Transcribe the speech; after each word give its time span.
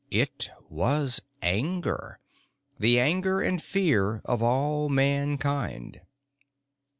It 0.09 0.49
was 0.67 1.21
anger. 1.43 2.17
The 2.79 2.99
anger 2.99 3.39
and 3.39 3.61
fear 3.61 4.19
of 4.25 4.41
all 4.41 4.89
Mankind. 4.89 6.01